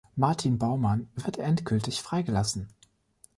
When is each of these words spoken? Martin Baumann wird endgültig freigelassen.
Martin 0.15 0.57
Baumann 0.57 1.11
wird 1.13 1.37
endgültig 1.37 2.01
freigelassen. 2.01 2.69